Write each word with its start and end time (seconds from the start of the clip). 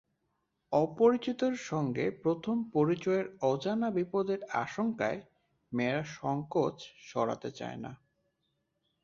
অপরিচিতের 0.71 1.55
সঙ্গে 1.69 2.05
প্রথম 2.23 2.55
পরিচয়ের 2.73 3.25
অজানা 3.43 3.89
বিপদের 3.91 4.39
আশঙ্কায় 4.63 5.19
মেয়েরা 5.71 6.03
সংকোচ 6.19 6.75
সরাতে 7.09 7.49
চায় 7.51 7.79
না। 7.79 7.91